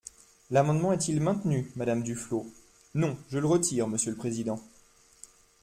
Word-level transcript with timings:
L’amendement 0.49 0.93
est-il 0.93 1.21
maintenu, 1.21 1.71
Madame 1.75 2.01
Duflot? 2.01 2.51
Non, 2.95 3.15
je 3.29 3.37
le 3.37 3.45
retire, 3.45 3.87
monsieur 3.87 4.09
le 4.09 4.17
président. 4.17 4.59